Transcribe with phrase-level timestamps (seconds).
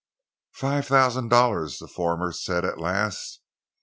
[0.55, 3.41] "Five thousand dollars," the former said at last.